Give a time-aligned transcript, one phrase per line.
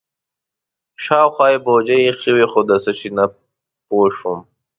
[1.03, 3.25] شاوخوا یې بوجۍ ایښې وې خو د څه شي نه
[3.87, 4.39] پوه شوم.